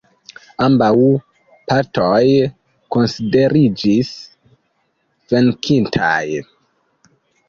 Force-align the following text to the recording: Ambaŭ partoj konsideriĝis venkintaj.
Ambaŭ 0.67 0.91
partoj 1.71 2.21
konsideriĝis 2.95 4.09
venkintaj. 5.35 6.23